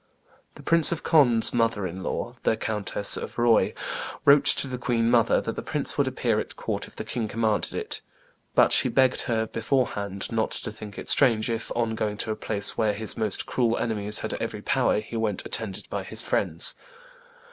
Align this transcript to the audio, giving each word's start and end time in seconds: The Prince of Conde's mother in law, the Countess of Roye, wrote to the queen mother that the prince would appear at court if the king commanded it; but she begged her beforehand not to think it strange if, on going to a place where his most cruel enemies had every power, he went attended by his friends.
The 0.55 0.63
Prince 0.63 0.91
of 0.91 1.03
Conde's 1.03 1.53
mother 1.53 1.85
in 1.85 2.01
law, 2.01 2.35
the 2.41 2.57
Countess 2.57 3.15
of 3.17 3.37
Roye, 3.37 3.75
wrote 4.25 4.45
to 4.45 4.65
the 4.65 4.79
queen 4.79 5.11
mother 5.11 5.39
that 5.41 5.55
the 5.55 5.61
prince 5.61 5.95
would 5.95 6.07
appear 6.07 6.39
at 6.39 6.55
court 6.55 6.87
if 6.87 6.95
the 6.95 7.03
king 7.03 7.27
commanded 7.27 7.75
it; 7.75 8.01
but 8.55 8.71
she 8.73 8.89
begged 8.89 9.21
her 9.29 9.45
beforehand 9.45 10.31
not 10.31 10.49
to 10.53 10.71
think 10.71 10.97
it 10.97 11.07
strange 11.07 11.51
if, 11.51 11.71
on 11.75 11.93
going 11.93 12.17
to 12.17 12.31
a 12.31 12.35
place 12.35 12.75
where 12.79 12.93
his 12.93 13.15
most 13.15 13.45
cruel 13.45 13.77
enemies 13.77 14.17
had 14.21 14.33
every 14.41 14.63
power, 14.63 15.01
he 15.01 15.15
went 15.17 15.45
attended 15.45 15.87
by 15.91 16.03
his 16.03 16.23
friends. 16.23 16.73